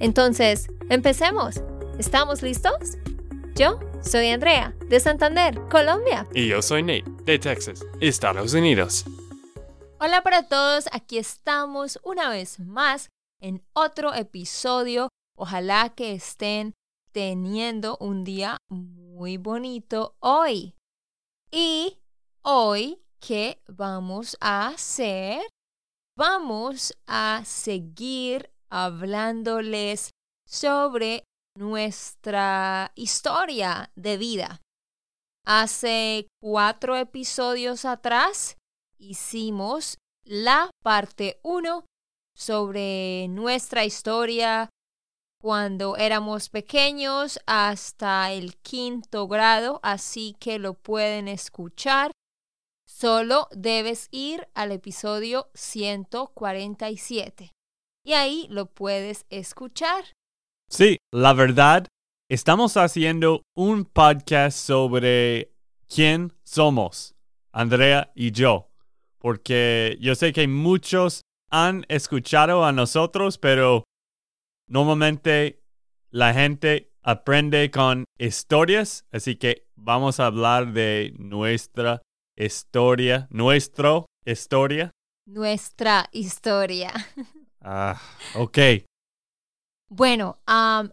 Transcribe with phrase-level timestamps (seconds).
[0.00, 1.62] Entonces, empecemos.
[1.98, 2.98] ¿Estamos listos?
[3.54, 6.26] Yo soy Andrea, de Santander, Colombia.
[6.34, 9.04] Y yo soy Nate, de Texas, Estados Unidos.
[10.00, 13.08] Hola para todos, aquí estamos una vez más
[13.40, 15.08] en otro episodio.
[15.36, 16.74] Ojalá que estén
[17.12, 20.74] teniendo un día muy bonito hoy.
[21.50, 21.98] Y
[22.42, 25.40] hoy, ¿qué vamos a hacer?
[26.16, 30.10] Vamos a seguir hablándoles
[30.44, 31.22] sobre
[31.56, 34.60] nuestra historia de vida.
[35.46, 38.56] Hace cuatro episodios atrás
[38.98, 41.84] hicimos la parte 1
[42.36, 44.70] sobre nuestra historia
[45.40, 52.10] cuando éramos pequeños hasta el quinto grado, así que lo pueden escuchar.
[52.88, 57.52] Solo debes ir al episodio 147
[58.04, 60.04] y ahí lo puedes escuchar.
[60.68, 61.86] Sí, la verdad,
[62.28, 65.52] estamos haciendo un podcast sobre
[65.88, 67.14] quién somos,
[67.52, 68.70] Andrea y yo,
[69.18, 73.84] porque yo sé que muchos han escuchado a nosotros, pero
[74.66, 75.62] Normalmente
[76.10, 82.00] la gente aprende con historias, así que vamos a hablar de nuestra
[82.36, 84.90] historia, nuestra historia.
[85.26, 86.92] Nuestra historia.
[87.64, 88.00] Ah,
[88.36, 88.58] ok.
[89.90, 90.38] Bueno,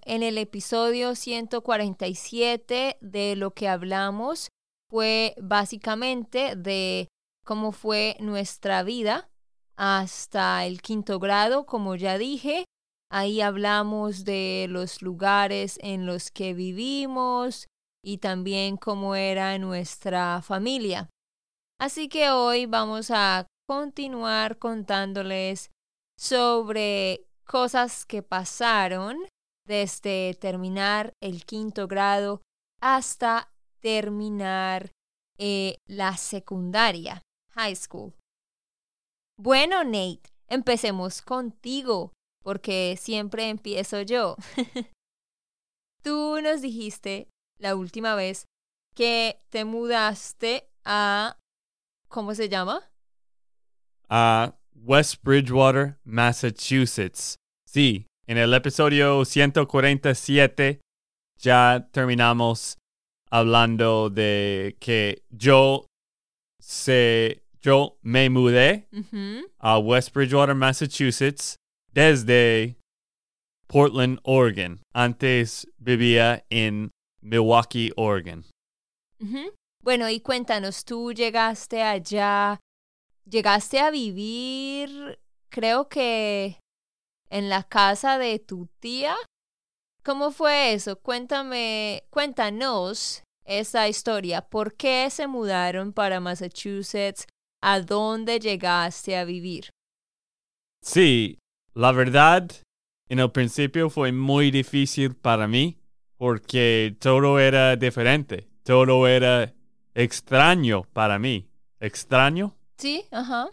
[0.05, 4.49] en el episodio 147 de lo que hablamos
[4.89, 7.07] fue básicamente de
[7.45, 9.29] cómo fue nuestra vida
[9.75, 12.65] hasta el quinto grado, como ya dije,
[13.13, 17.67] Ahí hablamos de los lugares en los que vivimos
[18.01, 21.09] y también cómo era nuestra familia.
[21.77, 25.71] Así que hoy vamos a continuar contándoles
[26.21, 29.17] sobre cosas que pasaron
[29.67, 32.41] desde terminar el quinto grado
[32.79, 34.91] hasta terminar
[35.39, 37.23] eh, la secundaria,
[37.55, 38.13] high school.
[39.39, 44.35] Bueno, Nate, empecemos contigo porque siempre empiezo yo.
[46.03, 48.45] Tú nos dijiste la última vez
[48.95, 51.39] que te mudaste a...
[52.09, 52.91] ¿Cómo se llama?
[54.07, 57.35] A West Bridgewater, Massachusetts.
[57.65, 60.81] Sí, en el episodio 147
[61.37, 62.77] ya terminamos
[63.29, 65.85] hablando de que yo
[66.59, 68.87] se yo me mudé
[69.59, 71.55] a West Bridgewater, Massachusetts
[71.93, 72.75] desde
[73.67, 74.81] Portland, Oregon.
[74.93, 76.89] Antes vivía en
[77.21, 78.45] Milwaukee, Oregon.
[79.83, 82.59] Bueno, y cuéntanos, tú llegaste allá,
[83.25, 86.59] llegaste a vivir, creo que
[87.29, 89.15] en la casa de tu tía.
[90.03, 90.99] ¿Cómo fue eso?
[90.99, 94.41] Cuéntame, cuéntanos esa historia.
[94.41, 97.27] ¿Por qué se mudaron para Massachusetts?
[97.61, 99.69] ¿A dónde llegaste a vivir?
[100.81, 101.37] Sí,
[101.73, 102.51] la verdad,
[103.07, 105.77] en el principio fue muy difícil para mí
[106.17, 109.53] porque todo era diferente, todo era
[109.93, 111.47] extraño para mí.
[111.79, 112.55] ¿Extraño?
[112.81, 113.47] Sí, ajá.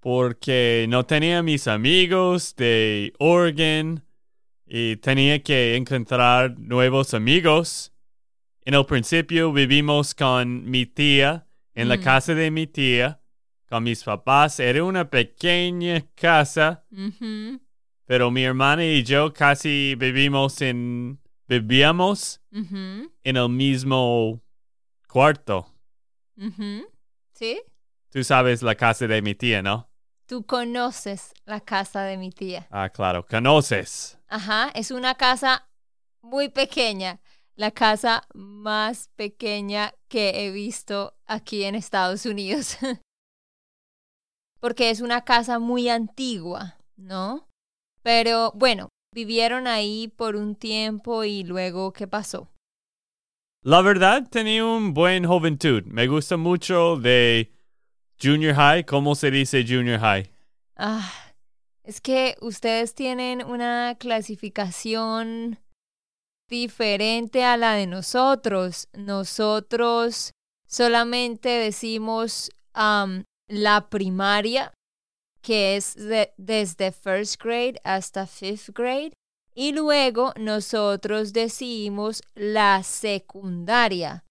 [0.00, 4.02] Porque no tenía mis amigos de Oregon
[4.66, 7.92] y tenía que encontrar nuevos amigos.
[8.62, 12.02] En el principio vivimos con mi tía en la mm.
[12.02, 13.20] casa de mi tía
[13.68, 14.58] con mis papás.
[14.58, 16.86] Era una pequeña casa,
[18.06, 24.40] pero mi hermana y yo casi vivimos en, vivíamos en el mismo
[25.06, 25.66] cuarto.
[27.34, 27.60] ¿Sí?
[28.10, 29.88] Tú sabes la casa de mi tía, ¿no?
[30.26, 32.66] Tú conoces la casa de mi tía.
[32.70, 34.18] Ah, claro, conoces.
[34.28, 35.68] Ajá, es una casa
[36.20, 37.20] muy pequeña,
[37.54, 42.78] la casa más pequeña que he visto aquí en Estados Unidos.
[44.60, 47.48] porque es una casa muy antigua, ¿no?
[48.02, 52.50] Pero bueno, vivieron ahí por un tiempo y luego, ¿qué pasó?
[53.62, 55.84] La verdad, tenía un buen juventud.
[55.84, 57.52] Me gusta mucho de
[58.22, 58.84] junior high.
[58.84, 60.30] ¿Cómo se dice junior high?
[60.76, 61.12] Ah,
[61.82, 65.58] Es que ustedes tienen una clasificación
[66.48, 68.88] diferente a la de nosotros.
[68.92, 70.32] Nosotros
[70.68, 74.72] solamente decimos la primaria,
[75.42, 75.96] que es
[76.36, 79.12] desde first grade hasta fifth grade,
[79.54, 84.24] y luego nosotros decimos la secundaria,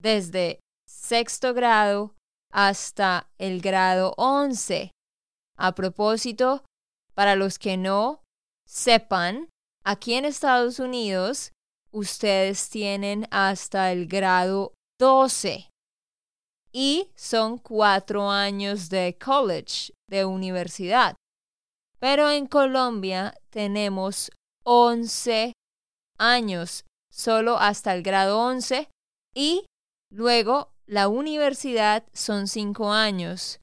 [0.00, 2.14] desde sexto grado
[2.52, 4.92] hasta el grado once.
[5.56, 6.64] A propósito,
[7.14, 8.22] para los que no
[8.66, 9.48] sepan,
[9.84, 11.52] aquí en Estados Unidos
[11.90, 15.68] ustedes tienen hasta el grado 12
[16.72, 21.16] y son cuatro años de college, de universidad.
[21.98, 24.30] Pero en Colombia tenemos
[24.64, 25.52] 11
[26.18, 28.88] años, solo hasta el grado 11
[29.34, 29.66] y
[30.10, 33.60] luego la universidad son cinco años.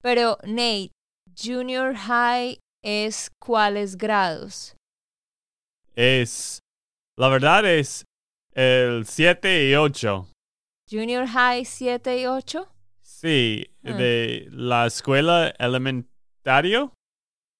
[0.00, 0.90] Pero Nate,
[1.36, 4.74] junior high es cuáles grados?
[5.94, 6.60] Es,
[7.18, 8.04] la verdad es
[8.54, 10.26] el 7 y 8.
[10.90, 12.66] Junior high 7 y 8?
[13.02, 13.92] Sí, ah.
[13.92, 16.94] de la escuela elementario.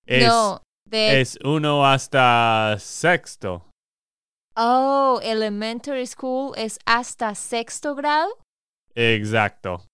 [0.07, 1.21] Es, no, de...
[1.21, 3.69] es uno hasta sexto.
[4.57, 8.39] Oh, elementary school es hasta sexto grado.
[8.95, 9.85] Exacto.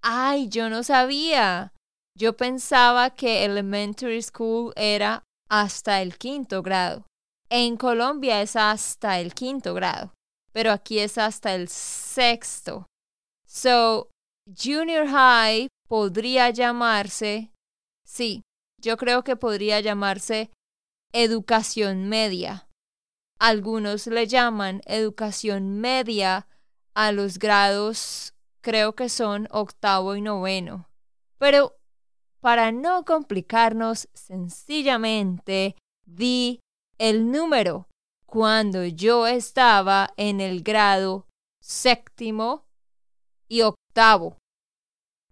[0.00, 1.72] Ay, yo no sabía.
[2.18, 7.06] Yo pensaba que elementary school era hasta el quinto grado.
[7.48, 10.14] En Colombia es hasta el quinto grado,
[10.52, 12.86] pero aquí es hasta el sexto.
[13.46, 14.08] So,
[14.46, 17.52] junior high podría llamarse,
[18.06, 18.42] sí,
[18.80, 20.50] yo creo que podría llamarse
[21.12, 22.66] educación media.
[23.38, 26.46] Algunos le llaman educación media
[26.94, 30.88] a los grados, creo que son octavo y noveno.
[31.38, 31.76] Pero
[32.40, 36.60] para no complicarnos, sencillamente di
[36.98, 37.88] el número
[38.26, 41.26] cuando yo estaba en el grado
[41.60, 42.66] séptimo
[43.48, 44.38] y octavo.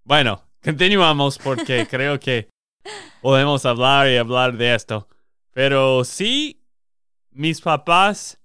[0.04, 2.48] Bueno, continuamos porque creo que
[3.20, 5.08] podemos hablar y hablar de esto.
[5.52, 6.62] Pero sí,
[7.30, 8.39] mis papás,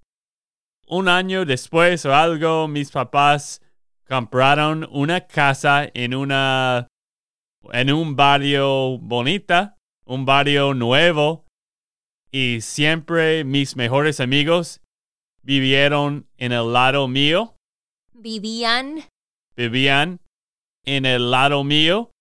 [0.87, 3.61] un año después o algo, mis papás
[4.07, 6.87] compraron una casa en una
[7.71, 11.45] en un barrio bonita, un barrio nuevo,
[12.31, 14.81] y siempre mis mejores amigos
[15.41, 17.55] vivieron en el lado mío.
[18.13, 19.03] Vivían.
[19.55, 20.19] Vivían
[20.83, 22.11] en el lado mío.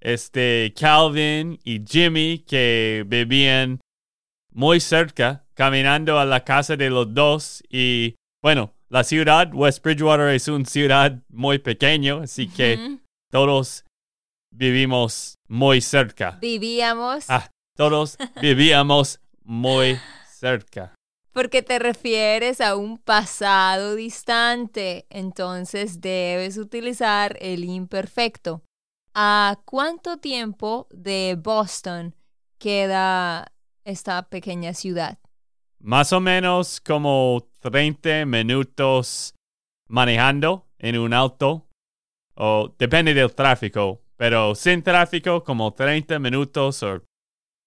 [0.00, 3.80] Este Calvin y Jimmy que vivían
[4.50, 7.62] muy cerca, caminando a la casa de los dos.
[7.68, 12.98] Y bueno, la ciudad, West Bridgewater, es una ciudad muy pequeña, así que
[13.30, 13.84] todos
[14.50, 16.38] vivimos muy cerca.
[16.40, 17.26] Vivíamos.
[17.28, 20.94] Ah, todos vivíamos muy cerca.
[21.34, 28.62] Porque te refieres a un pasado distante, entonces debes utilizar el imperfecto.
[29.12, 32.14] ¿A cuánto tiempo de Boston
[32.58, 33.52] queda
[33.84, 35.18] esta pequeña ciudad?
[35.80, 39.34] Más o menos como 30 minutos
[39.88, 41.66] manejando en un auto.
[42.34, 47.02] O depende del tráfico, pero sin tráfico, como 30 minutos o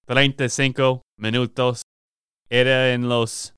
[0.06, 1.82] 35 minutos.
[2.50, 3.54] Era en los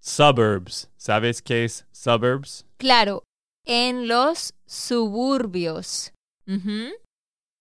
[0.00, 0.90] suburbs.
[0.96, 2.64] ¿Sabes qué es suburbs?
[2.78, 3.24] Claro,
[3.64, 6.12] en los suburbios.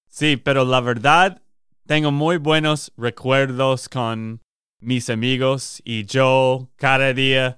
[0.07, 1.41] Sí, pero la verdad,
[1.87, 4.41] tengo muy buenos recuerdos con
[4.81, 7.57] mis amigos y yo cada día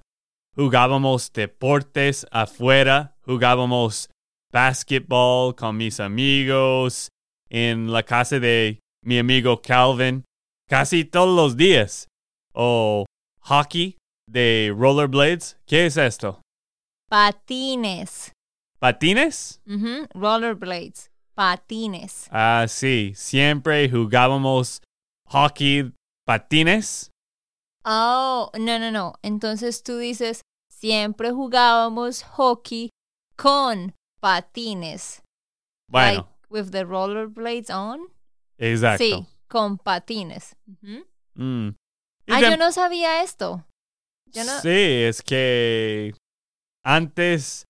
[0.54, 4.10] jugábamos deportes afuera, jugábamos
[4.52, 7.08] basketball con mis amigos,
[7.50, 10.24] en la casa de mi amigo Calvin
[10.68, 12.08] casi todos los días.
[12.52, 13.06] O
[13.40, 13.96] hockey
[14.28, 15.58] de rollerblades.
[15.66, 16.40] ¿Qué es esto?
[17.08, 18.32] Patines.
[18.78, 19.60] ¿Patines?
[20.14, 21.10] Rollerblades.
[21.34, 22.28] Patines.
[22.30, 23.12] Ah, sí.
[23.14, 24.82] Siempre jugábamos
[25.26, 25.92] hockey
[26.28, 27.10] patines.
[27.84, 29.14] Oh, no, no, no.
[29.22, 32.90] Entonces tú dices, siempre jugábamos hockey
[33.36, 35.22] con patines.
[35.90, 38.08] Bueno with the rollerblades on.
[38.58, 39.04] Exacto.
[39.04, 40.56] Sí, con patines.
[41.34, 41.70] Mm.
[42.28, 43.64] Ah, yo no sabía esto.
[44.32, 46.14] Sí, es que
[46.84, 47.64] antes,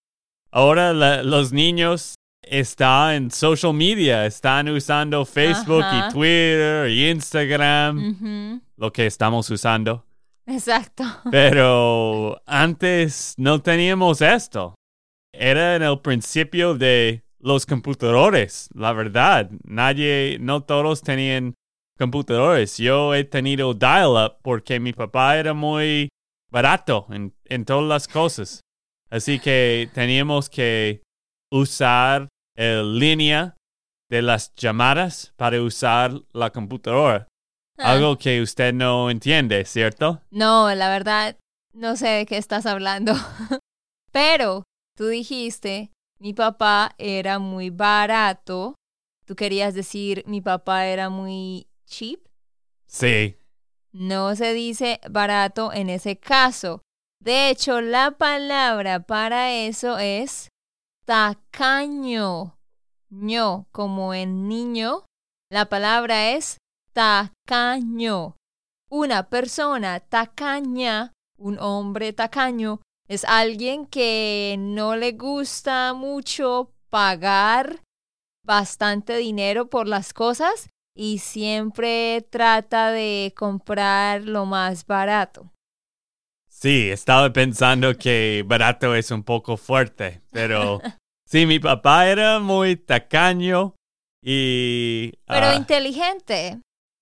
[0.50, 2.14] ahora los niños
[2.50, 10.04] están en social media, están usando Facebook y Twitter y Instagram, lo que estamos usando.
[10.46, 11.04] Exacto.
[11.30, 14.74] Pero antes no teníamos esto.
[15.32, 19.50] Era en el principio de los computadores, la verdad.
[19.64, 21.54] Nadie, no todos tenían
[21.98, 22.78] computadores.
[22.78, 26.08] Yo he tenido dial-up porque mi papá era muy
[26.50, 28.62] barato en, en todas las cosas.
[29.10, 31.02] Así que teníamos que
[31.50, 32.28] usar
[32.58, 33.56] el línea
[34.10, 37.28] de las llamadas para usar la computadora.
[37.78, 37.92] Ah.
[37.92, 40.20] Algo que usted no entiende, ¿cierto?
[40.30, 41.36] No, la verdad,
[41.72, 43.12] no sé de qué estás hablando.
[44.12, 44.64] Pero
[44.96, 48.74] tú dijiste, mi papá era muy barato.
[49.24, 52.20] Tú querías decir, mi papá era muy cheap.
[52.88, 53.36] Sí.
[53.92, 56.82] No se dice barato en ese caso.
[57.22, 60.48] De hecho, la palabra para eso es
[61.08, 62.58] tacaño.
[63.08, 65.06] ño, como en niño.
[65.50, 66.58] La palabra es
[66.92, 68.36] tacaño.
[68.90, 77.80] Una persona tacaña, un hombre tacaño, es alguien que no le gusta mucho pagar
[78.44, 85.50] bastante dinero por las cosas y siempre trata de comprar lo más barato.
[86.60, 90.80] Sí, estaba pensando que barato es un poco fuerte, pero
[91.28, 93.74] sí, mi papá era muy tacaño
[94.22, 95.12] y...
[95.26, 96.60] Pero ah, inteligente.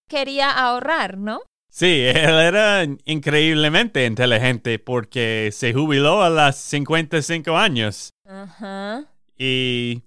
[0.09, 1.41] Quería ahorrar, ¿no?
[1.71, 8.11] sí, él era increíblemente inteligente porque se jubiló a los 55 años.
[8.27, 9.05] Ajá.
[9.39, 10.03] ¿Y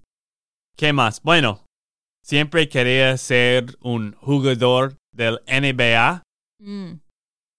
[0.76, 1.22] qué más?
[1.22, 1.64] Bueno,
[2.24, 6.24] siempre quería ser un jugador del NBA
[6.62, 7.00] Mm.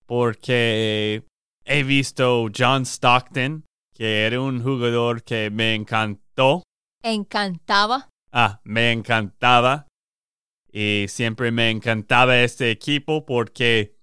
[0.07, 1.23] porque
[1.65, 3.65] he visto John Stockton,
[3.95, 6.21] que era un jugador que me encantó.
[7.03, 8.09] Encantaba.
[8.33, 9.87] Ah, me encantaba.
[10.73, 13.97] Y siempre me encantaba este equipo porque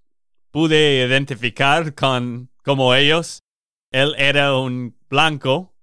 [0.51, 3.39] pude identificar con como ellos.
[3.91, 5.73] Él era un blanco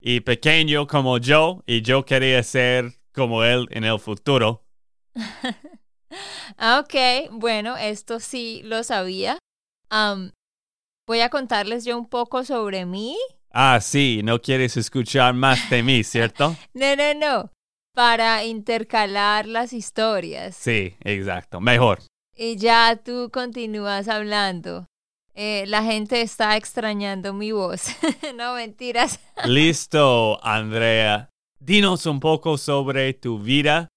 [0.00, 4.64] y pequeño como yo y yo quería ser como él en el futuro.
[6.80, 9.38] Ok, bueno, esto sí lo sabía.
[11.06, 13.16] Voy a contarles yo un poco sobre mí.
[13.52, 16.56] Ah, sí, no quieres escuchar más de mí, ¿cierto?
[16.74, 17.50] No, no, no.
[17.94, 20.54] Para intercalar las historias.
[20.54, 21.60] Sí, exacto.
[21.60, 22.00] Mejor.
[22.36, 24.86] Y ya tú continúas hablando.
[25.34, 27.86] Eh, la gente está extrañando mi voz.
[28.36, 29.18] no, mentiras.
[29.44, 31.30] Listo, Andrea.
[31.58, 33.88] Dinos un poco sobre tu vida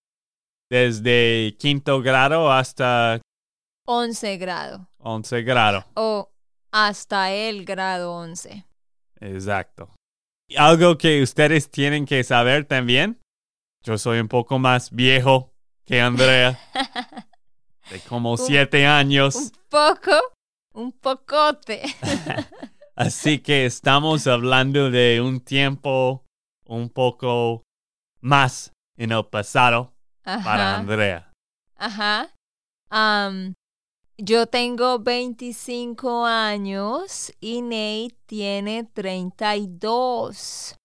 [0.70, 3.22] desde quinto grado hasta
[3.86, 4.90] 11 grado.
[4.98, 5.86] once grado.
[5.96, 6.32] O
[6.72, 8.66] hasta el grado 11.
[9.24, 9.96] Exacto.
[10.58, 13.22] Algo que ustedes tienen que saber también.
[13.84, 15.54] Yo soy un poco más viejo
[15.86, 16.60] que Andrea,
[17.90, 19.36] de como siete años.
[19.36, 20.12] un poco,
[20.74, 21.82] un pocote.
[22.96, 26.26] Así que estamos hablando de un tiempo
[26.66, 27.64] un poco
[28.22, 30.78] más en el pasado para.
[30.78, 31.32] Andrea.
[31.76, 32.30] Ajá.
[32.90, 33.54] Am,
[34.18, 40.76] yo tengo 25 años y Nate tiene 32.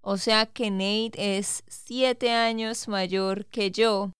[0.00, 4.12] O sea que Nate es 7 años mayor que yo.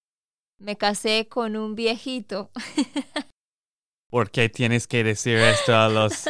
[0.61, 2.51] Me casé con un viejito.
[4.11, 6.25] ¿Por qué tienes que decir esto a los,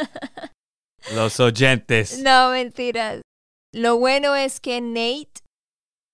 [1.13, 2.21] los oyentes?
[2.21, 3.21] No, mentiras.
[3.73, 5.41] Lo bueno es que Nate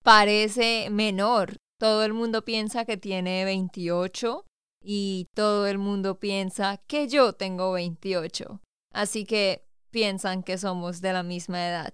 [0.04, 1.58] parece menor.
[1.80, 4.46] Todo el mundo piensa que tiene 28
[4.86, 8.62] y todo el mundo piensa que yo tengo 28.
[8.94, 11.94] Así que piensan que somos de la misma edad.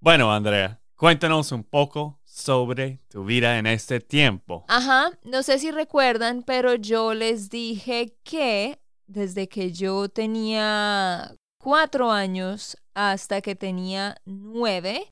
[0.00, 4.64] Bueno, Andrea, cuéntanos un poco sobre tu vida en este tiempo.
[4.68, 12.10] Ajá, no sé si recuerdan, pero yo les dije que desde que yo tenía cuatro
[12.10, 15.08] años hasta que tenía nueve,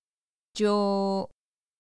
[0.57, 1.31] yo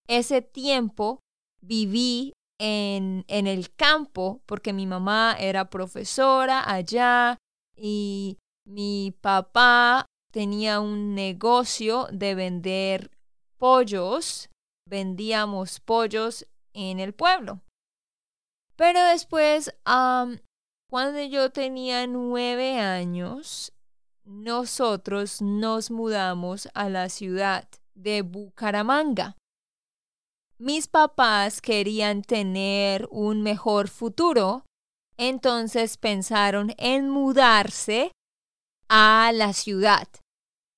[0.07, 1.21] ese tiempo
[1.61, 7.38] viví en, en el campo porque mi mamá era profesora allá
[7.75, 8.37] y
[8.67, 13.11] mi papá tenía un negocio de vender
[13.57, 14.50] pollos.
[14.87, 17.62] Vendíamos pollos en el pueblo.
[18.76, 23.73] Pero después, cuando yo tenía nueve años,
[24.25, 29.37] nosotros nos mudamos a la ciudad de Bucaramanga.
[30.61, 34.67] Mis papás querían tener un mejor futuro,
[35.17, 38.12] entonces pensaron en mudarse
[38.87, 40.07] a la ciudad.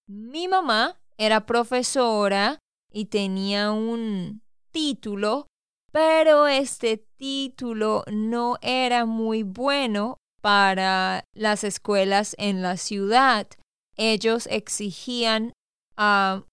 [0.06, 2.60] Mi mamá era profesora
[2.92, 5.48] y tenía un título,
[5.90, 13.48] pero este título no era muy bueno para las escuelas en la ciudad.
[13.96, 15.52] Ellos exigían
[15.96, 16.44] ah,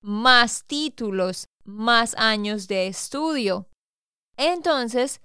[0.00, 3.66] más títulos, más años de estudio.
[4.36, 5.20] Entonces,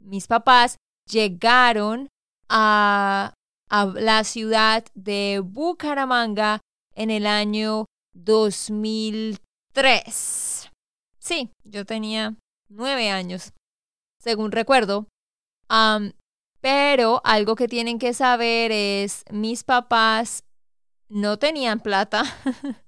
[0.00, 0.76] mis papás
[1.10, 2.08] llegaron
[2.48, 3.34] a,
[3.70, 6.60] a la ciudad de Bucaramanga
[6.94, 10.70] en el año 2003.
[11.18, 12.36] Sí, yo tenía
[12.68, 13.52] nueve años,
[14.20, 15.08] según recuerdo.
[16.60, 20.44] pero algo que tienen que saber es, mis papás
[21.08, 22.24] no tenían plata.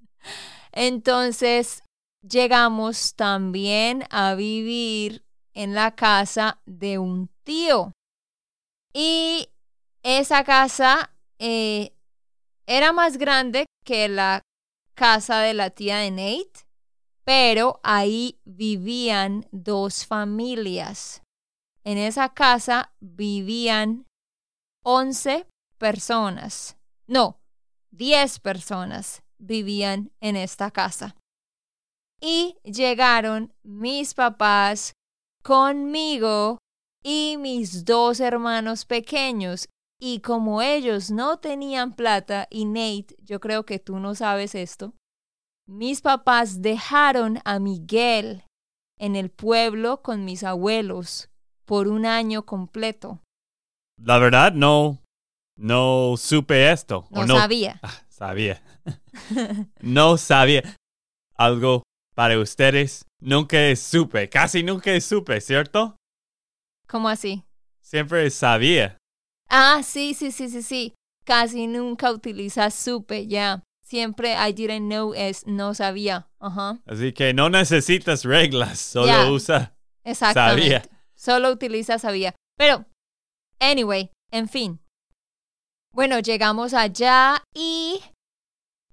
[0.72, 1.82] Entonces
[2.28, 7.92] llegamos también a vivir en la casa de un tío.
[8.92, 9.48] Y
[10.02, 11.92] esa casa eh,
[12.66, 14.42] era más grande que la
[14.94, 16.66] casa de la tía de Nate,
[17.24, 21.22] pero ahí vivían dos familias.
[21.84, 24.06] En esa casa vivían
[24.82, 25.46] 11
[25.78, 26.76] personas.
[27.06, 27.40] No,
[27.90, 31.16] 10 personas vivían en esta casa.
[32.20, 34.92] Y llegaron mis papás
[35.42, 36.58] conmigo
[37.02, 39.68] y mis dos hermanos pequeños.
[40.00, 44.94] Y como ellos no tenían plata, y Nate, yo creo que tú no sabes esto,
[45.66, 48.44] mis papás dejaron a Miguel
[48.98, 51.30] en el pueblo con mis abuelos
[51.64, 53.20] por un año completo.
[54.00, 54.98] La verdad, no,
[55.56, 57.06] no supe esto.
[57.10, 57.80] No, no sabía.
[57.82, 58.62] Ah, sabía.
[59.80, 60.62] no sabía.
[61.34, 61.82] Algo
[62.16, 63.04] para ustedes.
[63.20, 65.96] Nunca supe, casi nunca supe, ¿cierto?
[66.88, 67.44] ¿Cómo así?
[67.80, 68.96] Siempre sabía.
[69.48, 70.94] Ah, sí, sí, sí, sí, sí.
[71.24, 73.62] Casi nunca utiliza supe, ya.
[73.84, 76.28] Siempre I didn't know es no sabía.
[76.40, 76.80] Ajá.
[76.86, 80.62] Así que no necesitas reglas, solo usa Exactamente.
[80.62, 80.82] sabía.
[81.14, 82.34] Solo utiliza sabía.
[82.56, 82.86] Pero,
[83.60, 84.80] anyway, en fin.
[85.92, 88.00] Bueno, llegamos allá y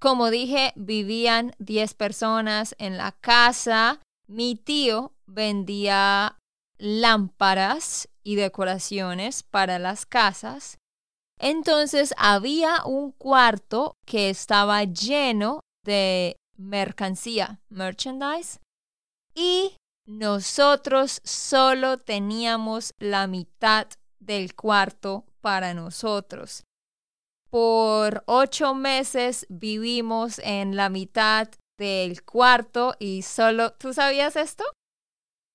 [0.04, 4.02] como dije, vivían 10 personas en la casa.
[4.28, 6.38] Mi tío vendía
[6.78, 10.78] lámparas y decoraciones para las casas.
[11.40, 18.60] Entonces había un cuarto que estaba lleno de mercancía, merchandise,
[19.34, 23.88] y nosotros solo teníamos la mitad
[24.20, 26.66] del cuarto para nosotros
[27.54, 33.74] por ocho meses vivimos en la mitad del cuarto y solo...
[33.74, 34.64] ¿Tú sabías esto?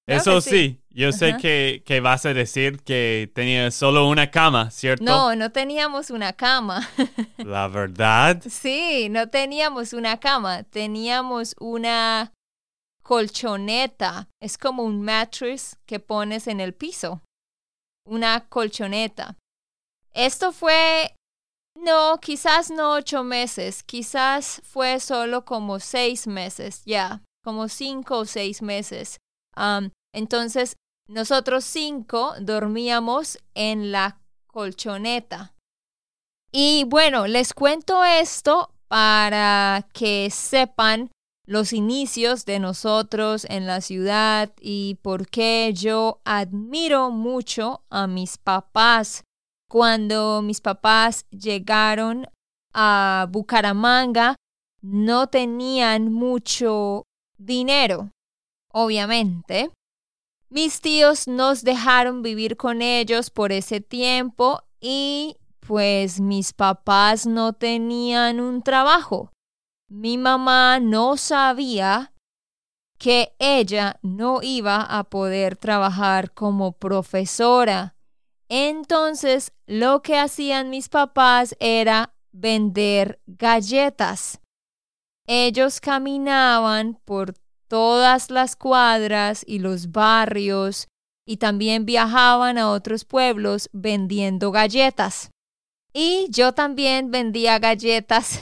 [0.06, 0.80] Eso sí.
[0.90, 5.02] yo sé que, que, vas a decir que tenías solo una cama, ¿cierto?
[5.02, 6.88] No, no teníamos una cama.
[7.38, 8.40] ¿La verdad?
[8.48, 12.32] Sí, no teníamos una cama, teníamos una
[13.02, 14.28] colchoneta.
[14.40, 17.22] Es como un mattress que pones en el piso.
[18.06, 19.36] Una colchoneta.
[20.14, 21.17] Esto fue
[21.82, 28.24] no, quizás no ocho meses, quizás fue solo como seis meses, ya, como cinco o
[28.24, 29.18] seis meses.
[30.12, 30.76] entonces,
[31.08, 35.54] nosotros cinco dormíamos en la colchoneta.
[36.52, 41.10] Y bueno, les cuento esto para que sepan
[41.46, 48.36] los inicios de nosotros en la ciudad y por qué yo admiro mucho a mis
[48.36, 49.24] papás
[49.68, 52.26] cuando mis papás llegaron
[52.72, 54.36] a Bucaramanga,
[54.80, 57.04] no tenían mucho
[57.36, 58.10] dinero,
[58.72, 59.70] obviamente.
[60.48, 67.52] Mis tíos nos dejaron vivir con ellos por ese tiempo y pues mis papás no
[67.52, 69.30] tenían un trabajo.
[69.90, 72.12] Mi mamá no sabía
[72.98, 77.97] que ella no iba a poder trabajar como profesora
[78.48, 84.40] entonces, lo que hacían mis papás era vender galletas.
[85.26, 87.34] Ellos caminaban por
[87.68, 90.88] todas las cuadras y los barrios
[91.26, 95.30] y también viajaban a otros pueblos vendiendo galletas.
[95.92, 98.40] Y yo también vendía galletas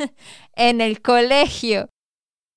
[0.54, 1.88] en el colegio.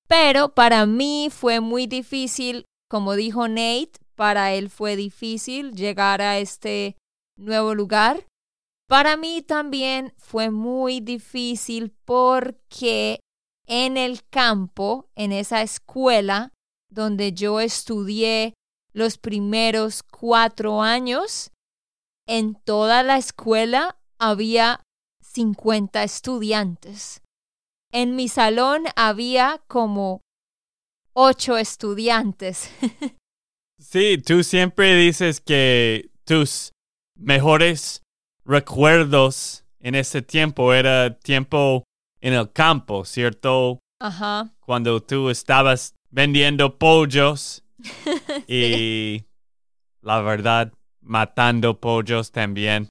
[0.06, 6.36] Pero para mí fue muy difícil, como dijo Nate, para él fue difícil llegar a
[6.36, 6.98] este
[7.38, 8.26] nuevo lugar.
[8.86, 13.20] Para mí también fue muy difícil porque
[13.66, 16.52] en el campo, en esa escuela
[16.90, 18.52] donde yo estudié
[18.92, 21.50] los primeros cuatro años,
[22.28, 24.82] en toda la escuela había
[25.22, 27.22] 50 estudiantes.
[27.90, 30.20] En mi salón había como
[31.14, 32.70] ocho estudiantes.
[33.80, 36.72] Sí, tú siempre dices que tus
[37.14, 38.02] mejores
[38.44, 41.84] recuerdos en ese tiempo era tiempo
[42.20, 43.80] en el campo, ¿cierto?
[43.98, 44.50] Ajá.
[44.60, 47.64] Cuando tú estabas vendiendo pollos
[48.46, 49.24] y
[50.02, 52.88] la verdad matando pollos también.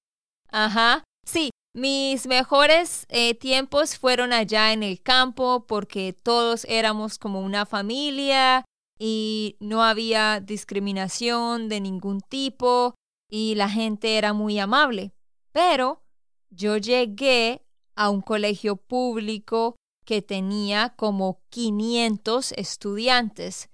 [0.52, 7.42] Ajá, sí, mis mejores eh, tiempos fueron allá en el campo porque todos éramos como
[7.42, 8.66] una familia
[9.00, 12.94] y no había discriminación de ningún tipo
[13.30, 15.14] y la gente era muy amable.
[15.54, 16.04] Pero
[16.50, 23.70] yo llegué a un colegio público que tenía como 500 estudiantes.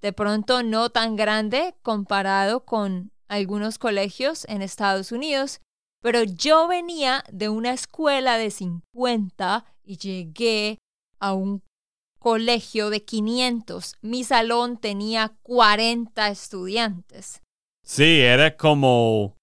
[0.00, 5.60] De pronto no tan grande comparado con algunos colegios en Estados Unidos,
[6.00, 10.78] pero yo venía de una escuela de 50 y llegué
[11.18, 11.62] a un
[12.18, 13.94] colegio de 500.
[14.02, 17.42] Mi salón tenía 40 estudiantes.
[17.84, 19.36] Sí, era como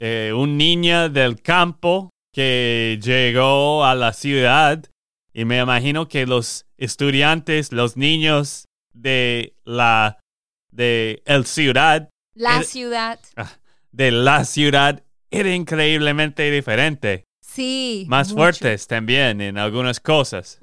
[0.00, 4.84] eh, un niño del campo que llegó a la ciudad
[5.32, 10.18] y me imagino que los estudiantes, los niños de la
[10.72, 13.52] de el ciudad la ciudad ah,
[13.92, 17.25] de la ciudad era increíblemente diferente.
[17.56, 18.04] Sí.
[18.06, 20.58] Más fuertes también en algunas cosas.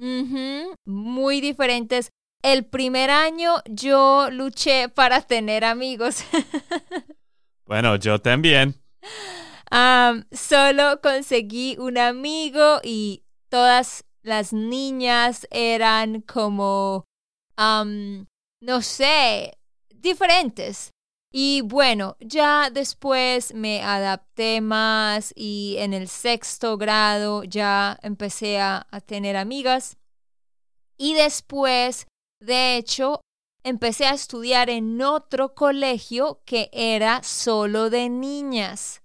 [0.85, 2.11] Muy diferentes.
[2.43, 6.23] El primer año yo luché para tener amigos.
[7.65, 8.75] bueno, yo también.
[10.31, 17.05] solo conseguí un amigo y todas las niñas eran como,
[17.57, 19.57] no sé,
[19.89, 20.91] diferentes.
[21.35, 28.85] Y bueno, ya después me adapté más y en el sexto grado ya empecé a,
[29.07, 29.97] tener amigas.
[30.95, 32.05] Y después,
[32.39, 33.21] de hecho,
[33.63, 39.01] empecé a estudiar en otro colegio que era solo de niñas.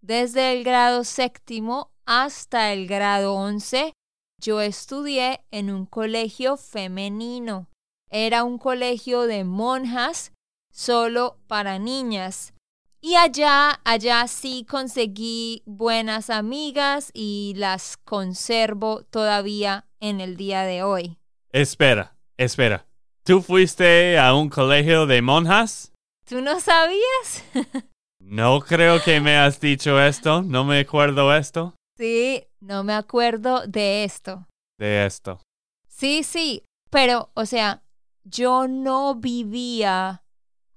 [0.00, 3.92] Desde el grado séptimo hasta el grado once,
[4.40, 7.66] yo estudié en un colegio femenino.
[8.08, 10.32] Era un colegio de monjas
[10.72, 12.54] solo para niñas.
[13.00, 20.82] Y allá, allá sí conseguí buenas amigas y las conservo todavía en el día de
[20.82, 21.18] hoy.
[21.50, 22.86] Espera, espera.
[23.24, 25.92] ¿Tú fuiste a un colegio de monjas?
[26.28, 27.44] ¿Tú no sabías?
[28.20, 30.42] no creo que me has dicho esto.
[30.42, 31.74] No me acuerdo esto.
[31.98, 34.46] Sí, no me acuerdo de esto.
[34.78, 35.40] De esto.
[35.88, 37.82] Sí, sí, pero, o sea,
[38.24, 40.21] yo no vivía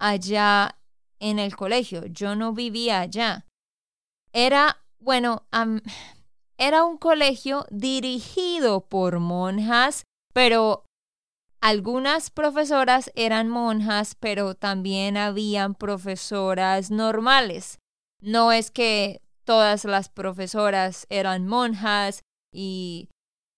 [0.06, 0.78] allá
[1.20, 2.06] en el colegio.
[2.06, 3.46] Yo no vivía allá.
[4.32, 5.48] Era, bueno,
[6.58, 10.84] era un colegio dirigido por monjas, pero
[11.62, 17.80] algunas profesoras eran monjas, pero también habían profesoras normales.
[18.22, 22.22] No es que todas las profesoras eran monjas
[22.54, 23.10] y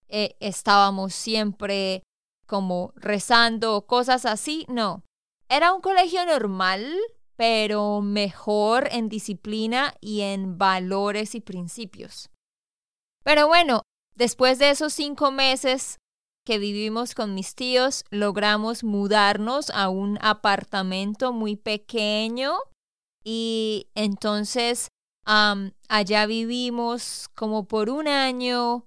[0.07, 2.03] eh, estábamos siempre
[2.45, 5.03] como rezando, cosas así, no.
[5.49, 6.97] Era un colegio normal,
[7.37, 12.29] pero mejor en disciplina y en valores y principios.
[13.23, 13.83] Pero bueno,
[14.15, 15.97] después de esos cinco meses
[16.45, 22.53] que vivimos con mis tíos, logramos mudarnos a un apartamento muy pequeño
[23.23, 24.89] y entonces
[25.25, 28.85] allá vivimos como por un año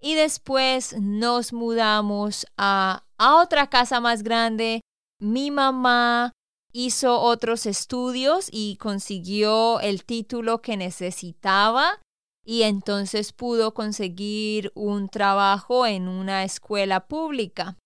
[0.00, 4.80] y después nos mudamos a, a otra casa más grande
[5.22, 6.32] mi mamá
[6.72, 12.00] hizo otros estudios y consiguió el título que necesitaba
[12.44, 17.78] y entonces pudo conseguir un trabajo en una escuela pública.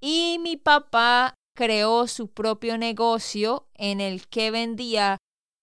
[0.00, 5.18] Y mi papá creó su propio negocio en el que vendía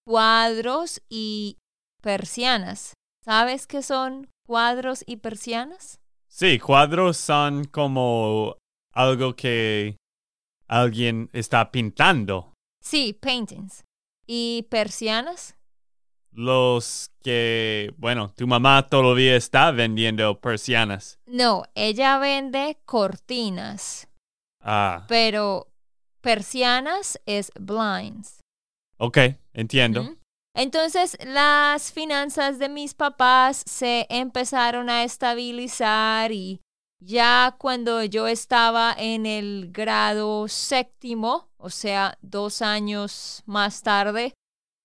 [0.07, 1.57] cuadros y
[2.01, 2.93] persianas.
[3.25, 5.99] ¿Sabes qué son cuadros y persianas?
[6.29, 8.55] Sí, cuadros son como
[8.93, 9.97] algo que
[10.71, 12.53] alguien está pintando.
[12.81, 13.83] Sí, paintings.
[14.25, 15.57] ¿Y persianas?
[16.31, 21.19] Los que, bueno, tu mamá todavía está vendiendo persianas.
[21.25, 24.07] No, ella vende cortinas.
[24.61, 25.05] Ah.
[25.09, 25.67] Pero
[26.21, 28.39] persianas es blinds.
[28.97, 29.17] Ok,
[29.53, 30.15] entiendo.
[30.55, 36.61] Entonces las finanzas de mis papás se empezaron a estabilizar y
[37.01, 44.33] ya cuando yo estaba en el grado séptimo, o sea, dos años más tarde,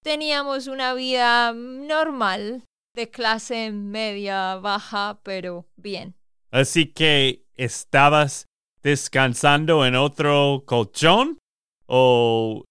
[0.03, 6.15] teníamos una vida normal, de clase media baja, pero bien.
[6.51, 8.47] Así que estabas
[8.83, 11.39] descansando en otro colchón
[11.87, 12.65] o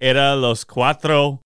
[0.00, 1.42] era los cuatro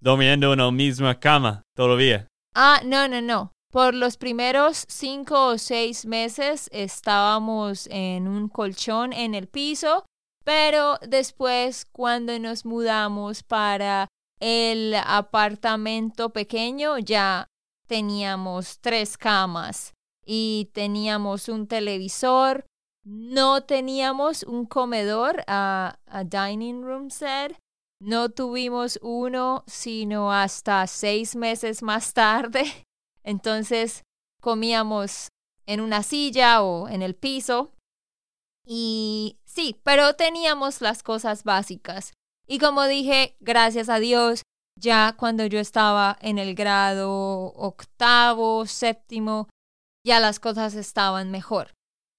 [0.00, 2.28] durmiendo en la misma cama todavía?
[2.54, 3.52] Ah, no, no, no.
[3.76, 10.06] Por los primeros cinco o seis meses estábamos en un colchón en el piso,
[10.46, 14.08] pero después cuando nos mudamos para
[14.40, 17.48] el apartamento pequeño ya
[17.86, 19.92] teníamos tres camas
[20.24, 22.64] y teníamos un televisor.
[23.04, 27.58] No teníamos un comedor, a, dining room set.
[28.00, 32.64] No tuvimos uno sino hasta seis meses más tarde.
[33.26, 34.04] Entonces
[34.40, 35.28] comíamos
[35.66, 37.72] en una silla o en el piso.
[38.64, 42.12] Y sí, pero teníamos las cosas básicas.
[42.46, 44.42] Y como dije, gracias a Dios,
[44.78, 49.48] ya cuando yo estaba en el grado octavo, séptimo,
[50.04, 51.74] ya las cosas estaban mejor.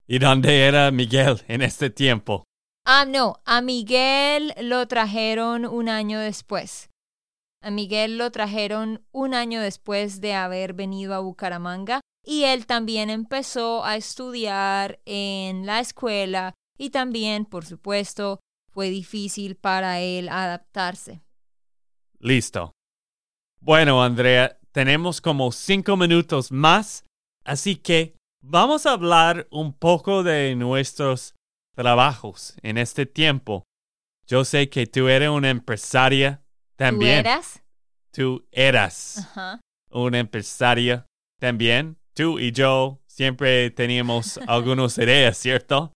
[0.08, 2.44] ¿Y dónde era Miguel en este tiempo?
[2.86, 6.90] Ah, no, a Miguel lo trajeron un año después.
[7.68, 13.10] A Miguel lo trajeron un año después de haber venido a Bucaramanga y él también
[13.10, 18.40] empezó a estudiar en la escuela y también, por supuesto,
[18.72, 21.24] fue difícil para él adaptarse.
[22.20, 22.72] Listo.
[23.60, 27.04] Bueno, Andrea, tenemos como cinco minutos más,
[27.44, 31.36] así que vamos a hablar un poco de nuestros
[31.76, 33.66] trabajos en este tiempo.
[34.26, 36.47] Yo sé que tú eres una empresaria
[36.78, 37.24] también.
[37.24, 37.64] ¿Tú eras?
[38.12, 39.28] Tú eras
[39.90, 41.06] una empresaria
[41.40, 45.94] también tú y yo siempre teníamos algunas ideas, ¿cierto?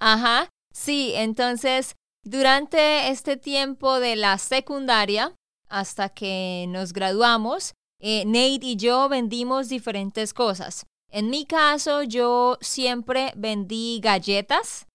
[0.00, 5.34] Ajá, sí, entonces durante este tiempo de la secundaria,
[5.68, 10.84] hasta que nos graduamos, eh, Nate y yo vendimos diferentes cosas.
[11.10, 14.86] En mi caso, yo siempre vendí galletas.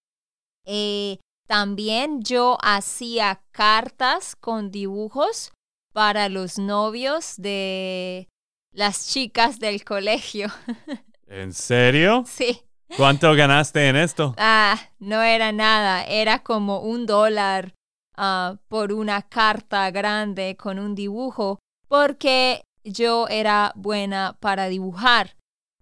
[0.66, 5.50] Eh, también yo hacía cartas con dibujos
[5.92, 8.28] para los novios de
[8.70, 10.48] las chicas del colegio.
[11.26, 12.24] ¿En serio?
[12.26, 12.62] Sí.
[12.96, 14.34] ¿Cuánto ganaste en esto?
[14.36, 17.74] Ah, no era nada, era como un dólar
[18.16, 21.58] ah, por una carta grande con un dibujo,
[21.88, 25.36] porque yo era buena para dibujar,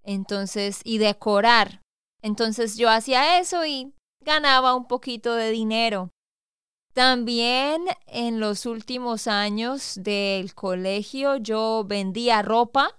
[0.05, 1.81] entonces, y decorar.
[2.23, 3.96] Entonces yo hacía eso y
[4.27, 6.11] ganaba un poquito de dinero.
[6.93, 12.99] También en los últimos años del colegio yo vendía ropa.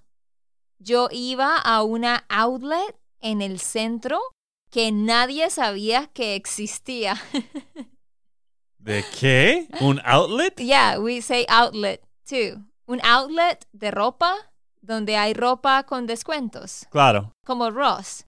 [0.79, 4.19] Yo iba a una outlet en el centro
[4.71, 7.15] que nadie sabía que existía.
[8.77, 9.67] ¿De qué?
[9.81, 10.55] ¿Un outlet?
[10.57, 12.63] Yeah, we say outlet too.
[12.85, 14.33] Un outlet de ropa
[14.81, 16.85] donde hay ropa con descuentos.
[16.89, 17.33] Claro.
[17.45, 18.25] Como Ross.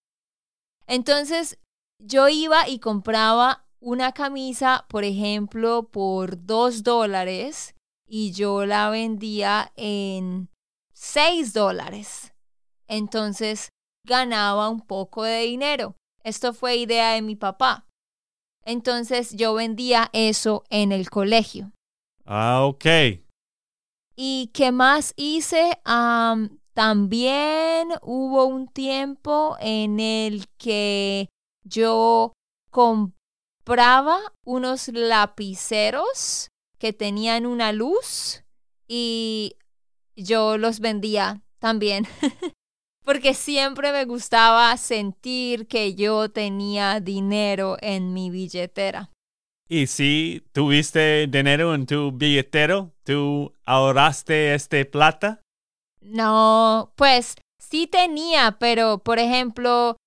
[0.88, 1.58] Entonces,
[2.00, 7.76] yo iba y compraba una camisa, por ejemplo, por dos dólares
[8.08, 10.50] y yo la vendía en
[10.94, 12.34] seis dólares.
[12.88, 13.70] Entonces
[14.06, 15.96] ganaba un poco de dinero.
[16.24, 17.86] Esto fue idea de mi papá.
[18.66, 21.72] Entonces yo vendía eso en el colegio.
[22.26, 22.86] Ah, ok.
[24.16, 25.80] ¿Y qué más hice?
[26.74, 31.28] también hubo un tiempo en el que
[31.64, 32.34] yo
[32.72, 38.44] compraba unos lapiceros que tenían una luz
[38.88, 39.56] y
[40.16, 42.08] yo los vendía también.
[43.06, 49.10] Porque siempre me gustaba sentir que yo tenía dinero en mi billetera.
[49.68, 52.92] ¿Y si tuviste dinero en tu billetero?
[53.04, 55.42] ¿Tú ahorraste este plata?
[56.02, 59.98] No, pues sí tenía, pero por ejemplo,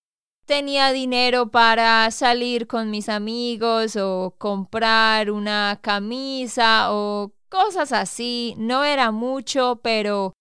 [0.46, 8.54] tenía dinero para salir con mis amigos o comprar una camisa o cosas así.
[8.58, 10.32] No era mucho, pero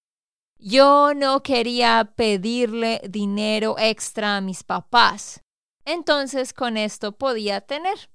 [0.58, 5.42] yo no quería pedirle dinero extra a mis papás.
[5.86, 8.10] Entonces con esto podía tener.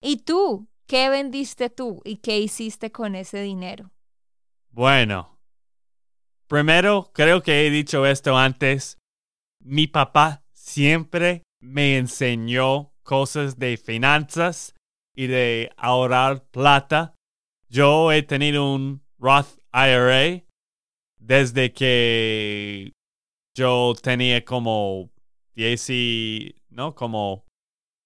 [0.00, 0.68] ¿Y tú?
[0.86, 3.90] ¿Qué vendiste tú y qué hiciste con ese dinero?
[4.70, 5.38] Bueno,
[6.46, 8.96] primero creo que he dicho esto antes.
[9.60, 14.74] Mi papá siempre me enseñó cosas de finanzas
[15.16, 17.14] y de ahorrar plata.
[17.68, 20.44] Yo he tenido un Roth IRA
[21.18, 22.92] desde que
[23.56, 25.10] yo tenía como
[25.54, 27.44] 10 y, no, como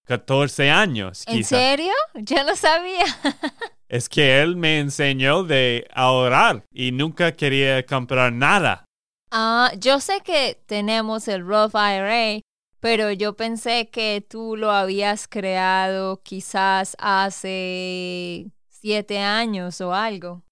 [0.07, 1.25] 14 años.
[1.27, 1.93] ¿En serio?
[2.15, 3.05] Yo no sabía.
[3.89, 8.85] es que él me enseñó de ahorrar y nunca quería comprar nada.
[9.31, 12.41] Ah, yo sé que tenemos el Roth IRA,
[12.83, 20.43] pero yo pensé que tú lo habías creado quizás hace siete años o algo.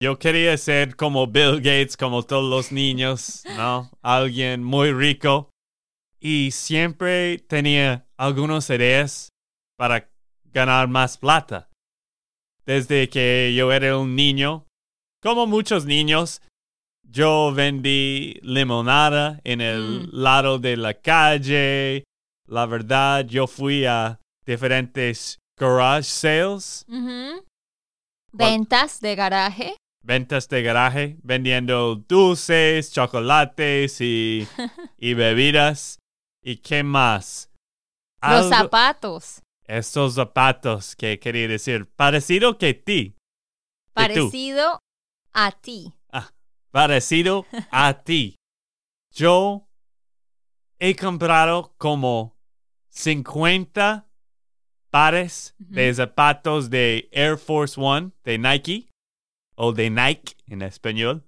[0.00, 3.90] Yo quería ser como Bill Gates, como todos los niños, ¿no?
[4.00, 5.50] Alguien muy rico.
[6.20, 9.30] Y siempre tenía algunas ideas
[9.76, 10.08] para
[10.44, 11.68] ganar más plata.
[12.64, 14.66] Desde que yo era un niño,
[15.20, 16.42] como muchos niños,
[17.10, 20.08] yo vendí limonada en el Mm.
[20.12, 22.04] lado de la calle.
[22.46, 26.84] La verdad, yo fui a diferentes garage sales.
[28.32, 29.76] Ventas de garaje.
[30.02, 34.46] ventas de garaje, vendiendo dulces, chocolates y,
[34.98, 35.98] y bebidas.
[36.42, 37.50] ¿Y qué más?
[38.22, 39.40] Los zapatos.
[39.66, 43.14] Estos zapatos que quería decir, parecido que ti.
[43.92, 44.78] Parecido
[45.34, 45.92] a ti.
[46.70, 48.36] Parecido a ti.
[49.12, 49.68] Yo
[50.78, 52.36] he comprado como
[52.88, 54.08] 50
[54.90, 58.88] pares de zapatos de Air Force One de Nike
[59.54, 61.24] o de Nike en español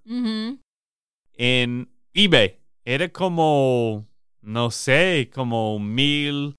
[1.34, 2.58] en eBay.
[2.84, 4.06] Era como,
[4.40, 6.56] no sé, como mil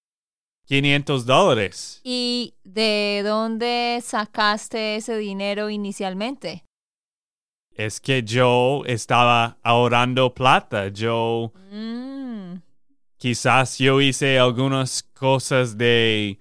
[0.66, 2.02] quinientos dólares.
[2.04, 6.64] ¿Y de dónde sacaste ese dinero inicialmente?
[7.76, 10.90] Es que yo estaba ahorrando plata.
[10.90, 12.58] Yo Mm.
[13.18, 16.40] Quizás yo hice algunas cosas de...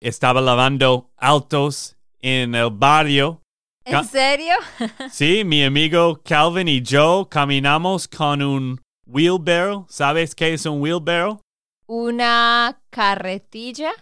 [0.00, 3.42] Estaba lavando autos en el barrio.
[3.84, 4.54] Ca- ¿En serio?
[5.10, 9.86] Sí, mi amigo Calvin y yo caminamos con un wheelbarrow.
[9.88, 11.40] ¿Sabes qué es un wheelbarrow?
[11.86, 13.92] Una carretilla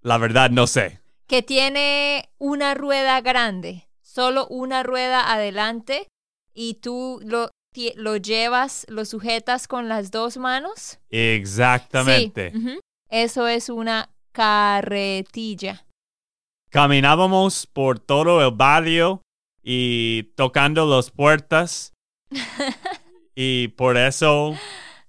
[0.00, 1.00] La verdad no sé.
[1.26, 3.87] que tiene una rueda grande,
[4.18, 6.08] solo una rueda adelante
[6.52, 7.52] y tú lo,
[7.94, 10.98] lo llevas, lo sujetas con las dos manos.
[11.08, 12.50] Exactamente.
[12.50, 12.80] Sí.
[13.08, 15.86] Eso es una carretilla.
[16.68, 19.22] Caminábamos por todo el barrio
[19.62, 21.92] y tocando las puertas.
[23.36, 24.56] y por eso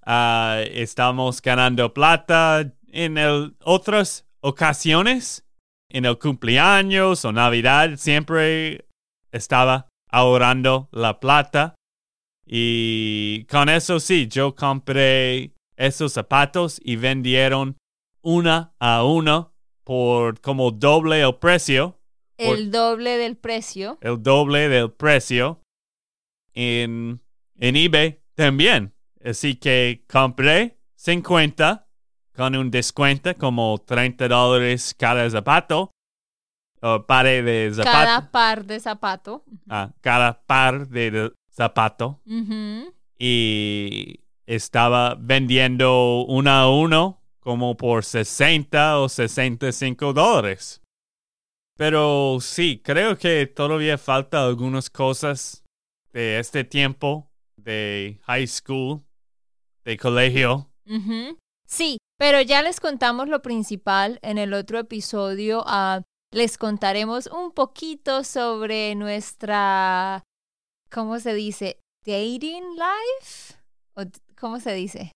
[0.06, 5.44] ah, estamos ganando plata en el- otras ocasiones.
[5.92, 8.86] En el cumpleaños o Navidad siempre
[9.32, 11.74] estaba ahorrando la plata.
[12.46, 17.76] Y con eso sí, yo compré esos zapatos y vendieron
[18.22, 21.98] una a uno por como doble el precio,
[22.36, 23.98] El doble del precio.
[24.00, 25.60] el doble del precio
[26.54, 27.20] en,
[27.58, 28.94] en eBay también.
[29.24, 31.86] Así que compré 50
[32.34, 35.90] con un descuento como 30 dólares cada zapato
[36.80, 37.92] par de zapatos.
[37.92, 39.44] Cada par de zapato.
[39.68, 42.20] Ah, cada par de, zapato
[43.18, 50.82] y estaba vendiendo uno a uno como por 60 o 65 dólares.
[51.76, 55.64] Pero sí, creo que todavía falta algunas cosas
[56.12, 59.02] de este tiempo de high school,
[59.84, 60.70] de colegio.
[61.66, 65.62] Sí, pero ya les contamos lo principal en el otro episodio.
[65.66, 70.22] ah, les contaremos un poquito sobre nuestra,
[70.90, 71.80] ¿cómo se dice?
[72.06, 73.54] Dating life.
[73.94, 74.02] ¿O
[74.38, 75.12] ¿Cómo se dice?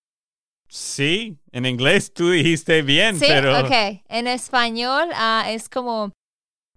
[0.67, 4.03] Sí, en inglés tú dijiste bien, Sí, pero ok.
[4.09, 6.11] En español ah, es como,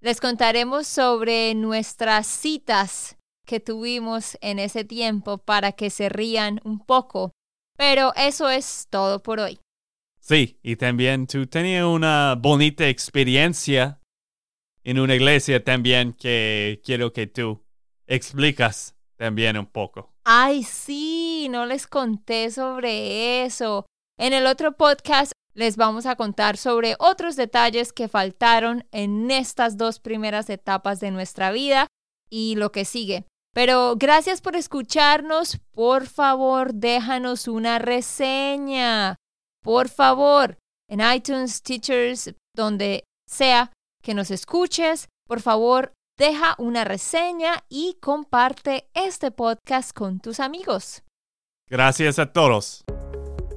[0.01, 6.79] les contaremos sobre nuestras citas que tuvimos en ese tiempo para que se rían un
[6.79, 7.33] poco.
[7.77, 9.59] Pero eso es todo por hoy.
[10.21, 13.98] sí, y también tú tenías una bonita experiencia
[14.89, 17.63] en una iglesia también que quiero que tú
[18.07, 20.15] explicas también un poco.
[20.25, 23.85] Ay, sí, no les conté sobre eso.
[24.19, 29.77] En el otro podcast les vamos a contar sobre otros detalles que faltaron en estas
[29.77, 31.87] dos primeras etapas de nuestra vida
[32.31, 33.27] y lo que sigue.
[33.53, 35.59] Pero gracias por escucharnos.
[35.71, 39.17] Por favor, déjanos una reseña.
[39.63, 40.57] Por favor,
[40.89, 43.71] en iTunes, Teachers, donde sea
[44.09, 51.03] que nos escuches, por favor, deja una reseña y comparte este podcast con tus amigos.
[51.69, 52.85] Gracias a todos.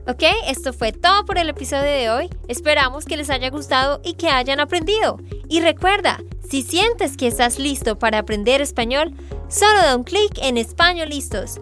[0.10, 2.30] Ok, esto fue todo por el episodio de hoy.
[2.50, 5.20] Esperamos que les haya gustado y que hayan aprendido.
[5.48, 9.14] Y recuerda, si sientes que estás listo para aprender español,
[9.48, 11.62] solo da un clic en Español Listos.